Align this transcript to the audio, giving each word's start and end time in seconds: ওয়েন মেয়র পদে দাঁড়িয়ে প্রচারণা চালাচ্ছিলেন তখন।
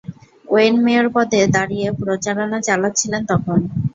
ওয়েন 0.47 0.73
মেয়র 0.85 1.07
পদে 1.15 1.41
দাঁড়িয়ে 1.55 1.87
প্রচারণা 1.99 2.57
চালাচ্ছিলেন 2.67 3.21
তখন। 3.31 3.59